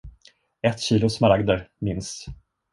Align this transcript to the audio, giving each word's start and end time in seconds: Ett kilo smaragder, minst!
Ett 0.61 0.79
kilo 0.79 1.09
smaragder, 1.09 1.69
minst! 1.79 2.25